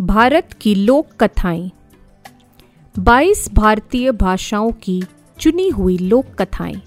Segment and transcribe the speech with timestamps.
[0.00, 1.70] भारत की लोक कथाएँ।
[2.98, 5.02] 22 भारतीय भाषाओं की
[5.40, 6.82] चुनी हुई लोक कथाएँ।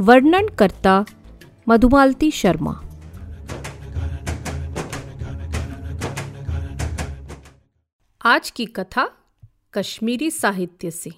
[0.00, 1.04] वर्णन करता
[1.68, 2.82] मधुमालती शर्मा।
[8.22, 9.10] आज की कथा
[9.74, 11.10] कश्मीरी साहित्य से।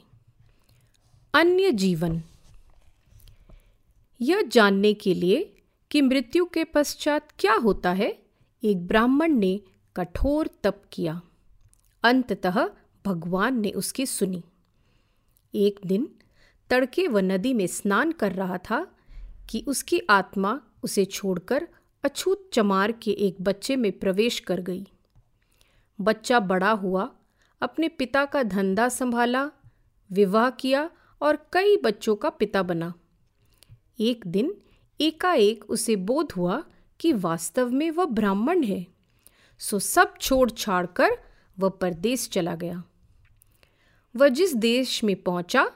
[1.35, 2.23] अन्य जीवन।
[4.21, 8.19] यह जानने के लिए कि मृत्यु के पश्चात क्या होता है,
[8.65, 9.61] एक ब्राह्मण ने
[9.99, 11.23] कठोर तप किया।
[12.03, 12.71] अंततः
[13.07, 14.45] भगवान ने उसकी सुनी।
[15.55, 16.09] एक दिन
[16.71, 18.87] तड़के वह नदी में स्नान कर रहा था
[19.51, 21.69] कि उसकी आत्मा उसे छोड़कर
[22.05, 24.87] अछूत चमार के एक बच्चे में प्रवेश कर गई।
[26.01, 27.11] बच्चा बड़ा हुआ,
[27.61, 29.51] अपने पिता का धंधा संभाला,
[30.13, 30.91] विवाह किया
[31.23, 32.95] और कई बच्चों का पिता बना।
[34.01, 34.55] एक दिन
[35.01, 36.65] एकाएक उसे बोध हुआ
[37.01, 38.98] कि वास्तव में वह ब्राह्मण है।
[39.59, 41.19] सो सब छोड़ छाड़ कर
[41.59, 42.83] वह परदेश चला गया।
[44.17, 45.71] वह जिस देश में पहुँचा,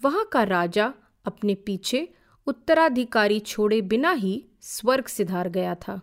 [0.00, 0.92] वहाँ का राजा
[1.24, 2.08] अपने पीछे
[2.46, 6.00] उत्तराधिकारी छोड़े बिना ही स्वर्ग सिधार गया था।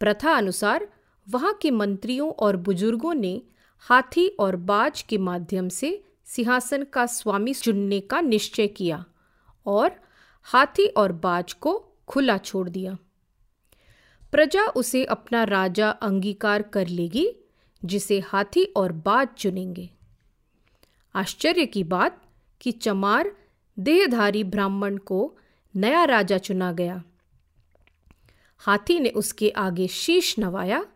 [0.00, 0.88] प्रथा अनुसार
[1.26, 3.42] वहाँ के मंत्रियों और बुज़ुर्गों ने
[3.78, 9.04] हाथी और बाज के माध्यम से सिंहासन का स्वामी चुनने का निश्चय किया
[9.66, 9.90] और
[10.42, 11.72] हाथी और बाज को
[12.08, 12.96] खुला छोड़ दिया।
[14.34, 17.36] प्रजा उसे अपना राजा अंगीकार कर लेगी,
[17.84, 19.90] जिसे हाथी और बाज चुनेंगे।
[21.14, 22.22] आश्चर्य की बात
[22.60, 23.36] कि चमार
[23.78, 25.38] देहधारी ब्राह्मण को
[25.76, 27.02] नया राजा चुना गया।
[28.58, 30.86] हाथी ने उसके आगे शीश नवाया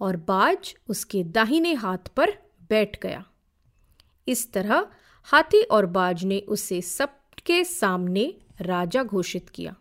[0.00, 2.30] और बाज उसके दाहिने हाथ पर
[2.68, 3.24] बैठ गया।
[4.28, 4.86] इस तरह
[5.22, 9.76] हाथी और बाज ने उसे सबके सामने राजा घोषित किया।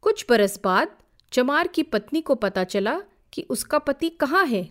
[0.00, 0.96] कुछ बरस बाद
[1.32, 3.00] चमार की पत्नी को पता चला
[3.32, 4.70] कि उसका पति कहाँ है,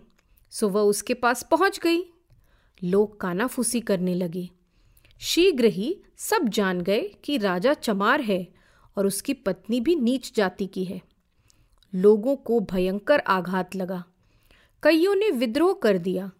[0.50, 2.03] सो वह उसके पास पहुँच गई।
[2.83, 4.49] लोग कानाफूसी करने लगे।
[5.20, 8.54] शीघ्र ही सब जान गए कि राजा चमार है
[8.98, 11.02] और उसकी पत्नी भी नीच जाति की है।
[11.95, 14.04] लोगों को भयंकर आघात लगा।
[14.83, 16.32] कईयों ने विद्रोह कर दिया।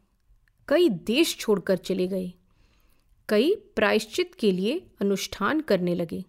[0.68, 2.34] कई देश छोड़कर चले गए।
[3.30, 6.24] कई प्रायश्चित के लिए अनुष्ठान करने लगे।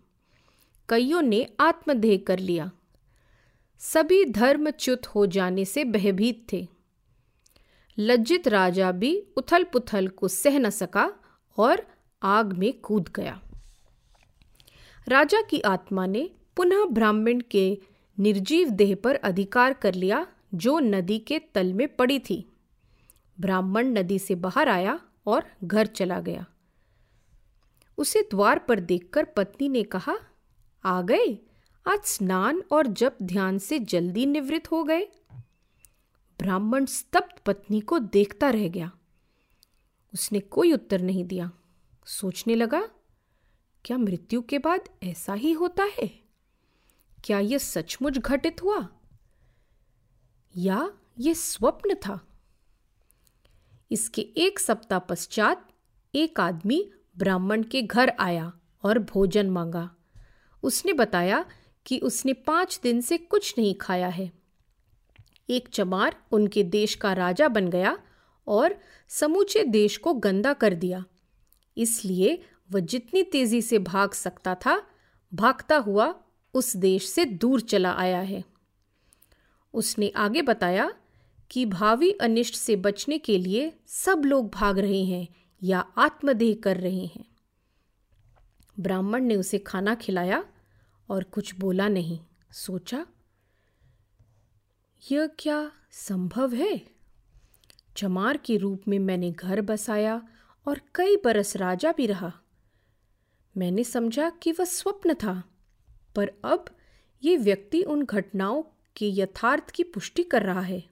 [0.89, 2.71] कईयों ने आत्मदेह कर लिया।
[3.79, 6.69] सभी धर्मच्युत हो जाने से भयभीत थे।
[7.99, 11.13] लज्जित राजा भी उथल पुथल को सह न सका
[11.59, 11.87] और
[12.23, 13.43] आग में कूद गया।
[15.09, 17.79] राजा की आत्मा ने पुनः ब्राह्मण के
[18.19, 22.53] निर्जीव देह पर अधिकार कर लिया, जो नदी के तल में पड़ी थी।
[23.41, 26.47] ब्राह्मण नदी से बाहर आया और घर चला गया।
[27.99, 30.17] उसे द्वार पर देखकर पत्नी ने कहा,
[30.85, 31.39] आ गए?
[31.89, 35.09] आज स्नान और जब ध्यान से जल्दी निवृत्त हो गए।
[36.39, 38.93] ब्राह्मण स्तब्ध पत्नी को देखता रह गया।
[40.15, 41.51] उसने कोई उत्तर नहीं दिया।
[42.07, 42.89] सोचने लगा,
[43.85, 46.07] क्या मृत्यु के बाद ऐसा ही होता है?
[47.25, 48.89] क्या यह सचमुच घटित हुआ?
[50.57, 52.27] या यह स्वप्न था?
[53.91, 55.73] इसके एक सप्ताह पश्चात
[56.15, 58.53] एक आदमी ब्राह्मण के घर आया
[58.83, 59.97] और भोजन मांगा।
[60.63, 61.45] उसने बताया
[61.87, 64.33] कि उसने पाँच दिन से कुछ नहीं खाया है।
[65.51, 67.99] एक चमार उनके देश का राजा बन गया
[68.47, 71.05] और समूचे देश को गंदा कर दिया।
[71.77, 74.83] इसलिए वह जितनी तेज़ी से भाग सकता था,
[75.35, 76.15] भागता हुआ
[76.55, 78.45] उस देश से दूर चला आया है।
[79.75, 80.95] उसने आगे बताया
[81.51, 85.29] कि भावी अनिष्ट से बचने के लिए सब लोग भाग रहे हैं
[85.63, 87.25] या आत्मदेह कर रहे हैं।
[88.81, 90.45] ब्राह्मण ने उसे खाना खिलाया
[91.09, 92.19] और कुछ बोला नहीं।
[92.53, 93.06] सोचा,
[95.12, 96.87] यह क्या संभव है?
[97.97, 100.28] चमार के रूप में मैंने घर बसाया
[100.66, 102.33] और कई बरस राजा भी रहा।
[103.56, 105.43] मैंने समझा कि वह स्वप्न था,
[106.15, 106.65] पर अब
[107.22, 108.63] ये व्यक्ति उन घटनाओं
[108.97, 110.84] के यथार्थ की पुष्टि कर रहा है।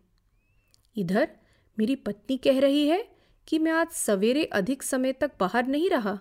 [0.96, 1.36] इधर
[1.78, 3.16] मेरी पत्नी कह रही है
[3.48, 6.18] कि मैं आज सवेरे अधिक समय तक बाहर नहीं रहा।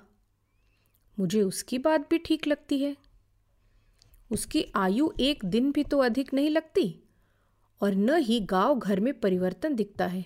[1.20, 2.98] मुझे उसकी बात भी ठीक लगती है।
[4.34, 7.04] उसकी आयु एक दिन भी तो अधिक नहीं लगती
[7.82, 10.26] और न ही गाँव घर में परिवर्तन दिखता है।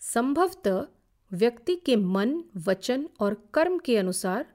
[0.00, 0.86] संभवतः
[1.32, 4.46] व्यक्ति के मन, वचन और कर्म के अनुसार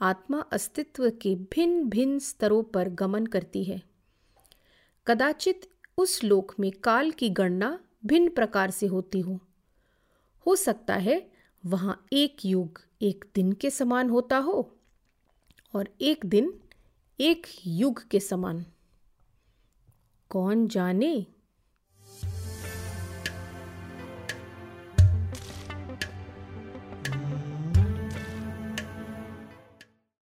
[0.00, 3.82] आत्मा अस्तित्व के भिन्न भिन्न स्तरों पर गमन करती है।
[5.06, 9.40] कदाचित उस लोक में काल की गणना भिन्न प्रकार से होती हो।
[10.46, 11.30] हो सकता है
[11.66, 14.76] वहाँ एक युग एक दिन के समान होता हो
[15.74, 16.60] और एक दिन
[17.20, 18.66] एक युग के समान।
[20.30, 21.26] कौन जाने